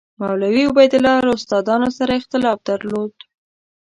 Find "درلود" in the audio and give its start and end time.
2.69-3.13